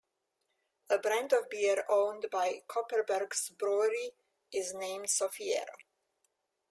[0.89, 4.13] A brand of beer owned by Kopparbergs Brewery
[4.51, 5.75] is named "Sofiero".